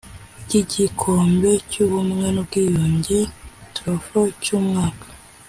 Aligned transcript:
ry 0.43 0.53
igikombe 0.61 1.51
cy 1.69 1.77
ubumwe 1.83 2.27
n 2.31 2.37
ubwiyunge 2.43 3.19
trophy 3.75 4.21
cy 4.43 4.49
umwaka 4.59 5.07